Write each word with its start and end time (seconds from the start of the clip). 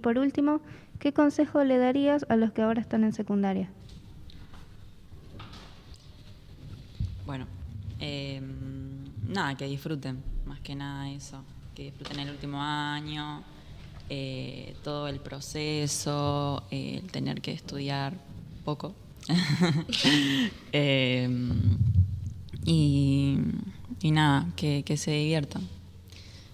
por 0.00 0.18
último, 0.18 0.60
¿qué 0.98 1.12
consejo 1.12 1.62
le 1.64 1.78
darías 1.78 2.26
a 2.28 2.36
los 2.36 2.52
que 2.52 2.62
ahora 2.62 2.80
están 2.80 3.04
en 3.04 3.12
secundaria? 3.12 3.70
Bueno, 7.26 7.46
em, 8.00 9.04
nada, 9.28 9.56
que 9.56 9.66
disfruten, 9.66 10.22
más 10.46 10.60
que 10.60 10.74
nada 10.74 11.10
eso, 11.10 11.44
que 11.74 11.84
disfruten 11.84 12.18
el 12.18 12.30
último 12.30 12.60
año, 12.60 13.42
eh, 14.08 14.74
todo 14.82 15.06
el 15.06 15.20
proceso, 15.20 16.64
el 16.72 17.08
tener 17.12 17.40
que 17.40 17.52
estudiar 17.52 18.14
poco. 18.64 18.94
Em, 20.72 21.78
y, 22.64 23.38
nada, 24.02 24.48
que, 24.56 24.96
se 24.96 25.12
diviertan. 25.12 25.62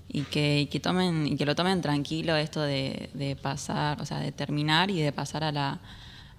Y 0.09 0.23
que, 0.23 0.81
tomen, 0.83 1.27
y 1.27 1.37
que 1.37 1.45
lo 1.45 1.55
tomen 1.55 1.83
tranquilo 1.83 2.37
esto 2.37 2.63
de, 2.63 3.37
pasar, 3.43 4.01
o 4.01 4.07
sea, 4.07 4.21
de 4.21 4.33
terminar 4.33 4.91
y 4.91 5.01
de 5.01 5.13
pasar 5.13 5.45
a 5.45 5.53
la, 5.53 5.81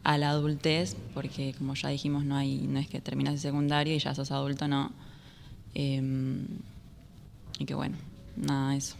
a 0.03 0.17
la 0.17 0.29
adultez, 0.29 0.95
porque 1.13 1.53
como 1.57 1.75
ya 1.75 1.89
dijimos, 1.89 2.23
no 2.23 2.35
hay, 2.35 2.59
no 2.67 2.79
es 2.79 2.87
que 2.87 3.01
terminas 3.01 3.33
el 3.33 3.39
secundario 3.39 3.93
y 3.93 3.99
ya 3.99 4.15
sos 4.15 4.31
adulto, 4.31 4.67
no. 4.67 4.91
Em, 5.73 6.45
y 7.59 7.65
que 7.65 7.75
bueno, 7.75 7.97
nada, 8.35 8.75
eso. 8.75 8.95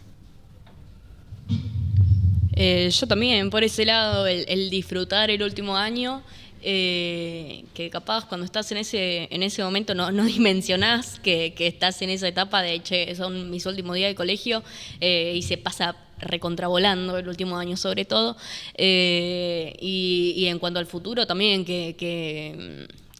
Eh, 2.60 2.90
yo 2.90 3.06
también, 3.06 3.50
por 3.50 3.62
ese 3.62 3.84
lado, 3.84 4.26
el, 4.26 4.68
disfrutar 4.68 5.30
el 5.30 5.42
último 5.42 5.76
año, 5.76 6.22
eh, 6.62 7.64
que 7.74 7.90
capaz 7.90 8.26
cuando 8.26 8.44
estás 8.44 8.70
en 8.72 8.78
ese, 8.78 9.28
en 9.30 9.42
ese 9.42 9.62
momento 9.62 9.94
no, 9.94 10.10
no 10.10 10.24
dimensionás 10.36 11.18
que, 11.20 11.54
estás 11.58 12.00
en 12.02 12.10
esa 12.10 12.28
etapa 12.28 12.62
de, 12.62 12.82
che, 12.82 13.14
son 13.14 13.50
mis 13.50 13.66
últimos 13.66 13.96
días 13.96 14.10
de 14.10 14.14
colegio 14.14 14.62
eh, 15.00 15.34
y 15.36 15.42
se 15.42 15.58
pasa 15.58 15.96
recontravolando 16.18 17.16
el 17.16 17.28
último 17.28 17.56
año 17.58 17.76
sobre 17.76 18.04
todo. 18.04 18.36
Y, 18.76 20.44
en 20.46 20.58
cuanto 20.58 20.80
al 20.80 20.86
futuro 20.86 21.26
también, 21.26 21.64
que, 21.64 21.94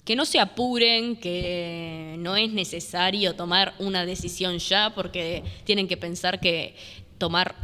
que 0.09 0.17
no 0.17 0.25
se 0.25 0.41
apuren, 0.41 1.17
que 1.17 2.17
no 2.19 2.35
es 2.35 2.51
necesario 2.51 3.35
tomar 3.35 3.75
una 3.79 4.07
decisión 4.07 4.59
ya, 4.59 4.95
porque 4.95 5.45
tienen 5.65 5.87
que 5.87 5.99
pensar 5.99 6.41
que 6.41 6.75
tomar 7.19 7.55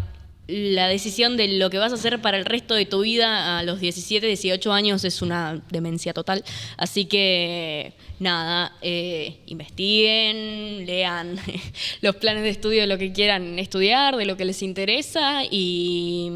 la 0.47 0.89
decisión 0.89 1.37
de 1.37 1.49
lo 1.49 1.71
que 1.71 1.79
vas 1.79 1.93
a 1.93 1.95
hacer 1.95 2.21
para 2.21 2.37
el 2.37 2.45
resto 2.45 2.75
de 2.75 2.85
tu 2.85 3.01
vida 3.01 3.59
a 3.59 3.63
los 3.63 3.81
17, 3.81 4.27
18 4.27 4.73
años 4.73 5.05
es 5.05 5.23
una 5.23 5.63
demencia 5.71 6.13
total. 6.13 6.45
Así 6.77 7.07
que 7.07 7.95
nada, 8.19 8.73
eh, 8.83 9.39
investiguen, 9.47 10.87
lean 10.87 11.37
los 12.03 12.17
planes 12.17 12.43
de 12.43 12.51
estudio 12.51 12.83
de 12.83 12.87
lo 12.87 12.99
que 12.99 13.13
quieran 13.13 13.59
estudiar, 13.59 14.17
de 14.17 14.27
lo 14.27 14.37
que 14.37 14.45
les 14.45 14.63
interesa 14.63 15.45
y 15.51 16.31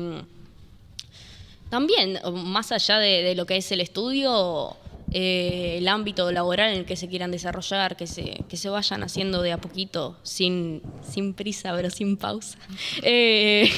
también, 1.68 2.18
más 2.32 2.72
allá 2.72 2.98
de 2.98 3.34
lo 3.34 3.44
que 3.44 3.58
es 3.58 3.70
el 3.72 3.82
estudio, 3.82 4.78
eh, 5.10 5.76
el 5.78 5.88
ámbito 5.88 6.30
laboral 6.32 6.72
en 6.72 6.80
el 6.80 6.84
que 6.84 6.96
se 6.96 7.08
quieran 7.08 7.30
desarrollar, 7.30 7.96
que 7.96 8.06
se, 8.06 8.44
que 8.48 8.56
se 8.56 8.68
vayan 8.68 9.02
haciendo 9.02 9.42
de 9.42 9.52
a 9.52 9.58
poquito, 9.58 10.18
sin, 10.22 10.82
sin 11.02 11.34
prisa, 11.34 11.72
pero 11.74 11.90
sin 11.90 12.16
pausa. 12.16 12.58
Eh, 13.02 13.70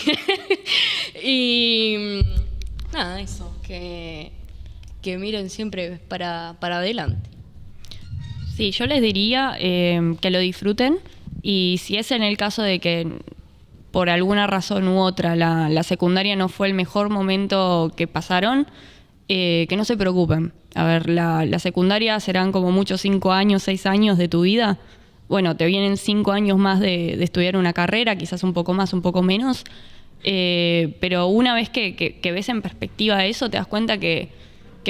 y 1.22 2.22
nada, 2.92 3.20
eso, 3.20 3.54
que, 3.62 4.32
que 5.02 5.18
miren 5.18 5.50
siempre 5.50 6.00
para, 6.08 6.56
para 6.58 6.78
adelante. 6.78 7.30
Sí, 8.56 8.72
yo 8.72 8.86
les 8.86 9.00
diría 9.00 9.56
eh, 9.58 10.16
que 10.20 10.30
lo 10.30 10.38
disfruten 10.38 10.98
y 11.42 11.80
si 11.82 11.96
es 11.96 12.10
en 12.10 12.22
el 12.22 12.36
caso 12.36 12.62
de 12.62 12.78
que 12.78 13.06
por 13.90 14.10
alguna 14.10 14.46
razón 14.46 14.88
u 14.88 15.00
otra 15.00 15.36
la, 15.36 15.68
la 15.68 15.82
secundaria 15.82 16.36
no 16.36 16.48
fue 16.48 16.68
el 16.68 16.74
mejor 16.74 17.08
momento 17.08 17.92
que 17.96 18.06
pasaron, 18.06 18.66
que 19.30 19.74
no 19.76 19.84
se 19.84 19.96
preocupen 19.96 20.52
a 20.74 20.84
ver, 20.84 21.08
la, 21.08 21.58
secundaria 21.58 22.18
serán 22.20 22.52
como 22.52 22.70
muchos 22.70 23.00
cinco 23.00 23.32
años, 23.32 23.62
seis 23.62 23.86
años 23.86 24.18
de 24.18 24.28
tu 24.28 24.42
vida. 24.42 24.78
Bueno, 25.28 25.56
te 25.56 25.66
vienen 25.66 25.96
cinco 25.96 26.32
años 26.32 26.58
más 26.58 26.80
de, 26.80 27.22
estudiar 27.22 27.56
una 27.56 27.72
carrera, 27.72 28.16
quizás 28.16 28.42
un 28.42 28.52
poco 28.52 28.72
más, 28.72 28.92
un 28.92 29.02
poco 29.02 29.22
menos. 29.22 29.64
Eh, 30.22 30.96
pero 31.00 31.26
una 31.26 31.54
vez 31.54 31.70
que, 31.70 32.20
ves 32.22 32.48
en 32.48 32.62
perspectiva 32.62 33.24
eso, 33.24 33.50
te 33.50 33.56
das 33.56 33.66
cuenta 33.66 33.98
que, 33.98 34.28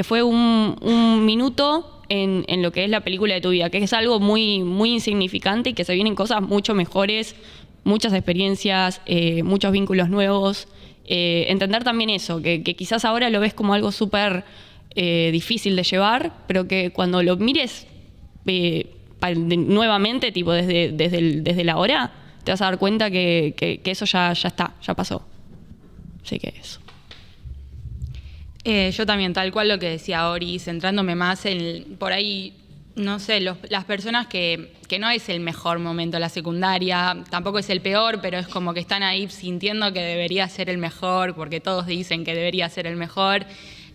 fue 0.02 0.22
un, 0.22 1.24
minuto 1.24 2.02
en, 2.08 2.44
lo 2.62 2.72
que 2.72 2.84
es 2.84 2.90
la 2.90 3.00
película 3.00 3.34
de 3.34 3.40
tu 3.40 3.50
vida, 3.50 3.70
que 3.70 3.78
es 3.78 3.92
algo 3.92 4.20
muy, 4.20 4.60
muy 4.62 4.92
insignificante 4.92 5.70
y 5.70 5.72
que 5.72 5.84
se 5.84 5.94
vienen 5.94 6.14
cosas 6.14 6.42
mucho 6.42 6.74
mejores, 6.74 7.36
muchas 7.84 8.12
experiencias, 8.12 9.00
eh, 9.06 9.42
muchos 9.42 9.72
vínculos 9.72 10.10
nuevos. 10.10 10.68
Eh, 11.12 11.50
entender 11.50 11.82
también 11.82 12.08
eso, 12.08 12.40
que, 12.40 12.62
quizás 12.62 13.04
ahora 13.04 13.30
lo 13.30 13.40
ves 13.40 13.52
como 13.52 13.74
algo 13.74 13.90
súper 13.90 14.44
eh, 14.94 15.30
difícil 15.32 15.74
de 15.74 15.82
llevar, 15.82 16.32
pero 16.46 16.68
que 16.68 16.92
cuando 16.92 17.20
lo 17.24 17.36
mires 17.36 17.88
eh, 18.46 18.94
nuevamente, 19.36 20.30
tipo 20.30 20.52
desde, 20.52 20.92
desde, 20.92 21.40
desde 21.40 21.64
la 21.64 21.78
hora, 21.78 22.12
te 22.44 22.52
vas 22.52 22.62
a 22.62 22.66
dar 22.66 22.78
cuenta 22.78 23.10
que, 23.10 23.80
eso 23.84 24.04
ya, 24.04 24.32
ya 24.34 24.48
está, 24.50 24.76
ya 24.80 24.94
pasó. 24.94 25.26
Así 26.24 26.38
que 26.38 26.54
eso. 26.56 26.78
Yo 28.64 29.04
también, 29.04 29.32
tal 29.32 29.50
cual 29.50 29.66
lo 29.66 29.80
que 29.80 29.90
decía 29.90 30.30
Ori, 30.30 30.60
centrándome 30.60 31.16
más 31.16 31.44
en 31.44 31.96
por 31.98 32.12
ahí, 32.12 32.54
no 32.96 33.18
sé, 33.18 33.40
las 33.40 33.84
personas 33.84 34.26
que, 34.26 34.74
que, 34.88 34.98
no 34.98 35.08
es 35.10 35.28
el 35.28 35.40
mejor 35.40 35.78
momento 35.78 36.18
la 36.18 36.28
secundaria, 36.28 37.24
tampoco 37.30 37.58
es 37.58 37.70
el 37.70 37.80
peor, 37.80 38.20
pero 38.20 38.38
es 38.38 38.48
como 38.48 38.74
que 38.74 38.80
están 38.80 39.02
ahí 39.02 39.28
sintiendo 39.28 39.92
que 39.92 40.00
debería 40.00 40.48
ser 40.48 40.68
el 40.68 40.78
mejor, 40.78 41.34
porque 41.34 41.60
todos 41.60 41.86
dicen 41.86 42.24
que 42.24 42.34
debería 42.34 42.68
ser 42.68 42.86
el 42.86 42.96
mejor 42.96 43.46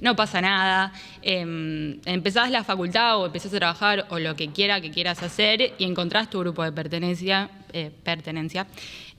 no 0.02 0.16
pasa 0.16 0.42
nada. 0.42 0.94
Em, 1.22 2.00
empezás 2.06 2.52
la 2.52 2.64
facultad 2.64 3.20
o 3.20 3.26
empezás 3.26 3.54
a 3.54 3.58
trabajar 3.58 4.06
o 4.10 4.20
lo 4.20 4.36
que 4.36 4.50
quiera 4.50 4.82
que 4.82 4.92
quieras 4.92 5.24
hacer 5.24 5.74
y 5.78 5.84
encontrás 5.84 6.30
tu 6.30 6.40
grupo 6.40 6.64
de 6.64 6.72
pertenencia, 6.72 7.50
eh, 7.74 7.92
pertenencia 8.04 8.68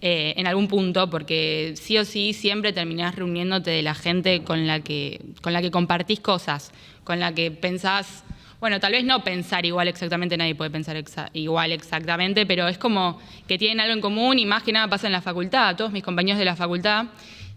eh, 0.01 0.35
en 0.37 0.47
algún 0.47 0.69
punto, 0.69 1.09
porque 1.11 1.75
sí 1.77 1.99
o 1.99 2.05
sí 2.05 2.33
siempre 2.33 2.73
terminás 2.73 3.17
reuniéndote 3.17 3.71
de 3.71 3.83
la 3.83 3.95
gente 3.95 4.43
con 4.43 4.67
la 4.67 4.81
que, 4.81 5.21
con 5.43 5.53
la 5.53 5.63
que 5.63 5.71
compartís 5.71 6.21
cosas, 6.21 6.73
con 7.05 7.21
la 7.21 7.35
que 7.35 7.51
pensás. 7.51 8.25
Bueno, 8.59 8.81
tal 8.81 8.93
vez 8.93 9.05
no 9.05 9.23
pensar 9.23 9.67
igual 9.67 9.87
exactamente, 9.87 10.37
nadie 10.37 10.55
puede 10.55 10.71
pensar 10.71 10.97
igual 11.35 11.73
exactamente, 11.73 12.47
pero 12.47 12.69
es 12.69 12.79
como 12.79 13.21
que 13.47 13.59
tienen 13.59 13.81
algo 13.81 13.93
en 13.93 14.01
común 14.01 14.39
y 14.39 14.47
más 14.47 14.63
que 14.63 14.73
nada 14.73 14.89
pasa 14.89 15.07
en 15.07 15.13
la 15.13 15.21
facultad. 15.21 15.77
Todos 15.77 15.93
mis 15.93 16.03
compañeros 16.03 16.39
de 16.39 16.47
la 16.47 16.57
facultad, 16.57 17.07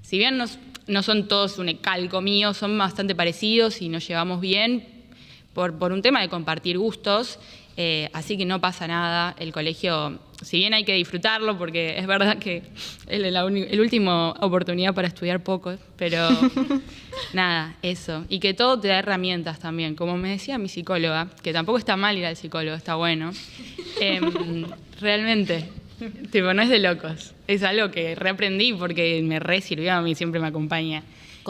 si 0.01 0.17
bien 0.17 0.37
no 0.87 1.03
son 1.03 1.27
todos 1.29 1.57
un 1.57 1.73
calco 1.75 2.19
mío, 2.19 2.53
son 2.53 2.77
bastante 2.77 3.15
parecidos 3.15 3.81
y 3.81 3.87
nos 3.87 4.05
llevamos 4.05 4.41
bien 4.41 4.85
por, 5.53 5.77
por 5.79 5.93
un 5.93 6.01
tema 6.01 6.19
de 6.21 6.27
compartir 6.27 6.77
gustos, 6.77 7.39
eh, 7.77 8.09
así 8.11 8.37
que 8.37 8.45
no 8.45 8.59
pasa 8.59 8.85
nada. 8.85 9.35
El 9.39 9.53
colegio, 9.53 10.19
si 10.41 10.57
bien 10.57 10.73
hay 10.73 10.85
que 10.85 10.93
disfrutarlo, 10.93 11.57
porque 11.57 11.97
es 11.97 12.07
verdad 12.07 12.37
que 12.37 12.63
es 13.07 13.31
la, 13.31 13.45
última 13.45 14.31
oportunidad 14.31 14.93
para 14.93 15.07
estudiar 15.07 15.43
poco, 15.43 15.75
pero 15.97 16.27
nada, 17.33 17.75
eso. 17.81 18.25
Y 18.29 18.39
que 18.39 18.53
todo 18.53 18.79
te 18.79 18.87
da 18.87 18.99
herramientas 18.99 19.59
también. 19.59 19.95
Como 19.95 20.17
me 20.17 20.29
decía 20.29 20.57
mi 20.57 20.69
psicóloga, 20.69 21.27
que 21.43 21.51
tampoco 21.51 21.77
está 21.77 21.97
mal 21.97 22.17
ir 22.17 22.25
al 22.25 22.35
psicólogo, 22.35 22.75
está 22.75 22.95
bueno. 22.95 23.31
Em, 23.99 24.65
realmente, 25.01 25.65
tipo, 26.31 26.53
no 26.53 26.61
es 26.61 26.69
de 26.69 26.79
locos. 26.79 27.33
Es 27.47 27.63
algo 27.63 27.91
que 27.91 28.15
reaprendí 28.15 28.73
porque 28.73 29.21
me 29.23 29.39
re 29.39 29.61
sirvió 29.61 29.93
a 29.93 30.01
mí, 30.01 30.15
siempre 30.15 30.39
me 30.39 30.47
acompaña. 30.47 31.03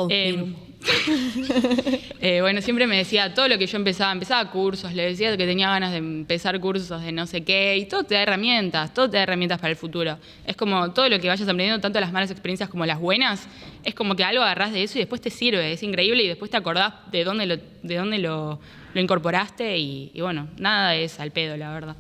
Eh, 0.10 0.54
eh, 2.22 2.40
bueno, 2.42 2.62
siempre 2.62 2.88
me 2.88 2.98
decía 2.98 3.34
todo 3.34 3.48
lo 3.48 3.58
que 3.58 3.68
yo 3.68 3.78
empezaba, 3.78 4.12
empezaba 4.12 4.50
cursos, 4.50 4.94
le 4.94 5.04
decía 5.04 5.36
que 5.36 5.46
tenía 5.46 5.70
ganas 5.70 5.92
de 5.92 5.98
empezar 5.98 6.60
cursos 6.60 7.02
de 7.02 7.12
no 7.12 7.28
sé 7.28 7.44
qué, 7.44 7.78
y 7.78 7.86
todo 7.86 8.04
te 8.04 8.16
da 8.16 8.24
herramientas, 8.24 8.94
todo 8.94 9.10
te 9.10 9.18
da 9.18 9.24
herramientas 9.24 9.60
para 9.60 9.72
el 9.72 9.76
futuro. 9.76 10.18
Es 10.46 10.56
como 10.56 10.92
todo 10.94 11.10
lo 11.10 11.20
que 11.20 11.28
vayas 11.28 11.48
aprendiendo, 11.48 11.82
tanto 11.82 12.00
las 12.00 12.14
malas 12.14 12.32
experiencias 12.32 12.70
como 12.70 12.86
las 12.86 13.00
buenas, 13.00 13.48
es 13.84 13.94
como 13.94 14.16
que 14.16 14.24
algo 14.24 14.42
agarrás 14.42 14.72
de 14.72 14.84
eso 14.84 14.98
y 14.98 15.02
después 15.02 15.22
te 15.22 15.30
sirve, 15.30 15.74
es 15.74 15.84
increíble 15.84 16.24
y 16.24 16.28
después 16.28 16.50
te 16.50 16.58
acordás 16.58 16.94
de 17.12 17.24
dónde 17.24 17.46
lo, 17.46 17.58
de 17.58 17.96
dónde 17.96 18.20
lo, 18.20 18.60
incorporaste 18.96 19.78
y, 19.78 20.12
y 20.14 20.22
bueno, 20.22 20.48
nada 20.58 20.96
es 20.96 21.20
al 21.20 21.32
pedo, 21.32 21.58
la 21.58 21.72
verdad. 21.74 21.96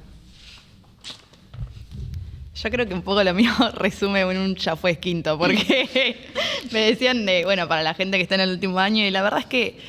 Yo 2.61 2.69
creo 2.69 2.85
que 2.85 2.93
un 2.93 3.03
poco 3.03 3.23
lo 3.23 3.33
mío 3.33 3.51
resume 3.75 4.21
en 4.21 4.37
un 4.37 4.55
ya 4.55 4.75
fue 4.75 4.97
quinto, 4.97 5.37
porque 5.37 6.17
me 6.71 6.79
decían 6.81 7.25
de, 7.25 7.45
bueno, 7.45 7.67
para 7.67 7.83
la 7.83 7.93
gente 7.93 8.17
que 8.17 8.23
está 8.23 8.35
en 8.35 8.41
el 8.41 8.51
último 8.51 8.79
año, 8.79 9.05
y 9.05 9.11
la 9.11 9.21
verdad 9.21 9.39
es 9.39 9.45
que 9.45 9.79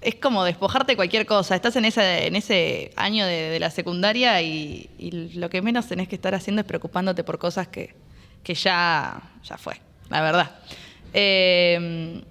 es 0.00 0.16
como 0.16 0.44
despojarte 0.44 0.96
cualquier 0.96 1.26
cosa. 1.26 1.54
Estás 1.54 1.76
en 1.76 1.84
ese, 1.84 2.26
en 2.26 2.34
ese 2.34 2.92
año 2.96 3.26
de, 3.26 3.58
la 3.60 3.70
secundaria 3.70 4.40
y, 4.42 4.88
lo 5.34 5.48
que 5.48 5.62
menos 5.62 5.86
tenés 5.86 6.08
que 6.08 6.16
estar 6.16 6.34
haciendo 6.34 6.60
es 6.60 6.66
preocupándote 6.66 7.22
por 7.22 7.38
cosas 7.38 7.68
que, 7.68 7.94
ya, 8.44 9.20
ya 9.44 9.58
fue, 9.58 9.80
la 10.08 10.22
verdad. 10.22 10.50
Eh, 11.14 12.22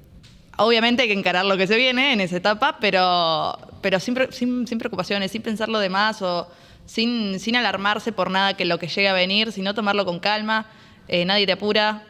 obviamente 0.58 1.04
hay 1.04 1.08
que 1.08 1.14
encarar 1.14 1.46
lo 1.46 1.56
que 1.56 1.68
se 1.68 1.78
viene 1.78 2.14
en 2.14 2.22
esa 2.22 2.38
etapa, 2.38 2.78
pero, 2.82 3.58
pero 3.82 4.00
sin 4.02 4.80
preocupaciones, 4.80 5.32
sin 5.32 5.42
pensar 5.42 5.70
lo 5.70 5.80
demás 5.80 6.22
o 6.22 6.48
sin, 6.88 7.40
sin 7.40 7.56
alarmarse 7.56 8.12
por 8.12 8.32
nada 8.32 8.56
que 8.56 8.66
lo 8.66 8.80
que 8.80 8.88
llegue 8.88 9.10
a 9.10 9.14
venir, 9.14 9.52
sino 9.52 9.76
tomarlo 9.76 10.06
con 10.06 10.20
calma, 10.20 10.66
eh, 11.08 11.26
nadie 11.26 11.46
te 11.46 11.52
apura. 11.52 12.04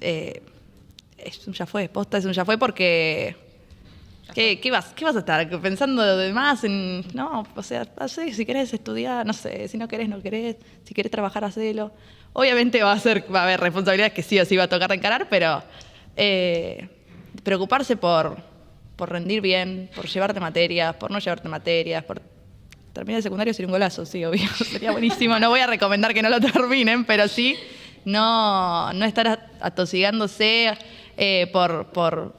Eh, 0.00 0.42
es 1.16 1.46
un 1.46 1.54
ya 1.54 1.66
fue, 1.66 1.88
posta 1.88 2.18
es 2.18 2.24
un 2.26 2.32
ya 2.32 2.44
fue 2.44 2.58
porque... 2.58 3.48
¿Qué, 4.34 4.60
qué 4.60 4.70
vas, 4.70 4.92
¿Qué 4.94 5.06
vas 5.06 5.16
a 5.16 5.20
estar 5.20 5.48
pensando 5.60 6.18
de 6.18 6.32
más? 6.34 6.62
En, 6.62 7.02
no, 7.14 7.46
o 7.56 7.62
sea, 7.62 7.86
si 8.06 8.44
querés 8.44 8.74
estudiar, 8.74 9.24
no 9.24 9.32
sé, 9.32 9.68
si 9.68 9.78
no 9.78 9.88
querés, 9.88 10.06
no 10.06 10.20
querés, 10.20 10.56
si 10.84 10.92
querés 10.92 11.10
trabajar, 11.10 11.44
hacelo. 11.44 11.92
Obviamente 12.34 12.82
va 12.82 12.92
a, 12.92 12.98
ser, 12.98 13.24
va 13.34 13.40
a 13.40 13.42
haber 13.44 13.58
responsabilidades 13.58 14.12
que 14.12 14.22
sí 14.22 14.38
o 14.38 14.44
sí 14.44 14.54
va 14.54 14.64
a 14.64 14.68
tocar 14.68 14.92
encarar, 14.92 15.28
pero 15.30 15.62
eh, 16.14 16.88
preocuparse 17.42 17.96
por, 17.96 18.36
por 18.96 19.10
rendir 19.10 19.40
bien, 19.40 19.88
por 19.96 20.06
llevarte 20.06 20.40
materias, 20.40 20.94
por 20.96 21.10
no 21.10 21.20
llevarte 21.20 21.48
materias, 21.48 22.04
por 22.04 22.20
terminar 22.98 23.18
el 23.18 23.22
secundario 23.22 23.54
sería 23.54 23.66
un 23.68 23.72
golazo, 23.72 24.04
sí, 24.06 24.24
obvio, 24.24 24.46
sería 24.70 24.92
buenísimo. 24.92 25.38
No 25.38 25.48
voy 25.50 25.60
a 25.60 25.66
recomendar 25.66 26.12
que 26.14 26.22
no 26.22 26.28
lo 26.30 26.40
terminen, 26.52 27.04
pero 27.04 27.28
sí 27.28 27.56
no, 28.04 28.92
no 28.92 29.04
estar 29.04 29.26
at- 29.28 29.40
atosigándose 29.60 30.76
eh, 31.16 31.48
por, 31.52 31.86
por, 31.88 32.34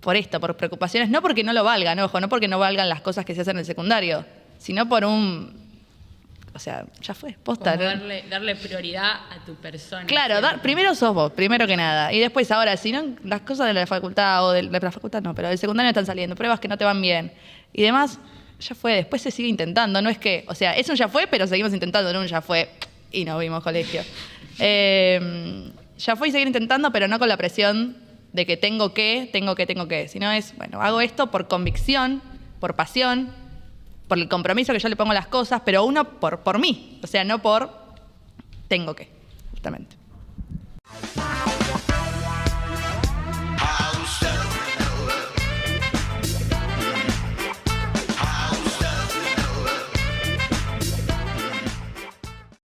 por 0.00 0.16
esto, 0.16 0.38
por 0.40 0.56
preocupaciones, 0.56 1.08
no 1.10 1.22
porque 1.22 1.42
no 1.44 1.52
lo 1.52 1.64
valgan, 1.64 1.98
ojo, 2.00 2.20
no 2.20 2.28
porque 2.28 2.48
no 2.48 2.58
valgan 2.58 2.88
las 2.88 3.00
cosas 3.00 3.24
que 3.24 3.34
se 3.34 3.40
hacen 3.42 3.52
en 3.56 3.60
el 3.60 3.64
secundario, 3.66 4.24
sino 4.58 4.88
por 4.88 5.04
un... 5.04 5.56
O 6.54 6.58
sea, 6.60 6.84
ya 7.02 7.14
fue, 7.14 7.36
posta. 7.40 7.76
Darle, 7.76 8.24
darle 8.28 8.56
prioridad 8.56 9.12
a 9.30 9.44
tu 9.46 9.54
persona. 9.56 10.06
Claro, 10.06 10.40
dar- 10.40 10.60
primero 10.60 10.92
sos 10.94 11.14
vos, 11.14 11.30
primero 11.32 11.66
que 11.68 11.76
nada. 11.76 12.12
Y 12.12 12.18
después 12.18 12.50
ahora, 12.50 12.76
si 12.76 12.90
no, 12.90 13.04
las 13.22 13.42
cosas 13.42 13.68
de 13.68 13.74
la 13.74 13.86
facultad 13.86 14.44
o 14.44 14.50
de, 14.52 14.62
de 14.62 14.80
la 14.80 14.90
facultad 14.90 15.22
no, 15.22 15.34
pero 15.36 15.48
del 15.48 15.58
secundario 15.58 15.90
están 15.90 16.06
saliendo, 16.06 16.34
pruebas 16.34 16.58
que 16.58 16.66
no 16.66 16.76
te 16.76 16.84
van 16.84 17.00
bien. 17.00 17.32
Y 17.72 17.82
demás, 17.82 18.18
ya 18.60 18.74
fue, 18.74 18.94
después 18.94 19.22
se 19.22 19.30
sigue 19.30 19.48
intentando. 19.48 20.02
No 20.02 20.10
es 20.10 20.18
que, 20.18 20.44
o 20.48 20.54
sea, 20.54 20.76
es 20.76 20.88
un 20.88 20.96
ya 20.96 21.08
fue, 21.08 21.26
pero 21.26 21.46
seguimos 21.46 21.72
intentando, 21.72 22.12
no 22.12 22.20
un 22.20 22.26
ya 22.26 22.40
fue 22.40 22.68
y 23.10 23.24
no 23.24 23.38
vimos 23.38 23.62
colegio. 23.62 24.02
Eh, 24.58 25.70
ya 25.98 26.16
fue 26.16 26.28
y 26.28 26.32
seguir 26.32 26.46
intentando, 26.46 26.92
pero 26.92 27.08
no 27.08 27.18
con 27.18 27.28
la 27.28 27.36
presión 27.36 27.96
de 28.32 28.46
que 28.46 28.56
tengo 28.56 28.94
que, 28.94 29.28
tengo 29.32 29.54
que, 29.54 29.66
tengo 29.66 29.88
que. 29.88 30.08
Sino 30.08 30.30
es, 30.32 30.56
bueno, 30.56 30.82
hago 30.82 31.00
esto 31.00 31.30
por 31.30 31.48
convicción, 31.48 32.22
por 32.60 32.74
pasión, 32.74 33.30
por 34.06 34.18
el 34.18 34.28
compromiso 34.28 34.72
que 34.72 34.78
yo 34.78 34.88
le 34.88 34.96
pongo 34.96 35.12
a 35.12 35.14
las 35.14 35.28
cosas, 35.28 35.62
pero 35.64 35.84
uno 35.84 36.18
por, 36.18 36.40
por 36.40 36.58
mí. 36.58 36.98
O 37.02 37.06
sea, 37.06 37.24
no 37.24 37.40
por 37.40 37.70
tengo 38.68 38.94
que, 38.94 39.08
justamente. 39.50 39.97